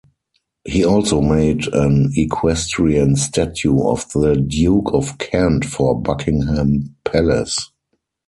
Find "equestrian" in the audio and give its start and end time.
2.15-3.15